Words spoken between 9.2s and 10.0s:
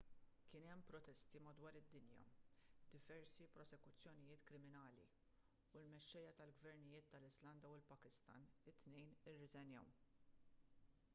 irriżenjaw